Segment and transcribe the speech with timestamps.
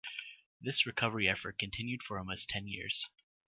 [0.59, 3.07] This recovery effort continued for almost ten years.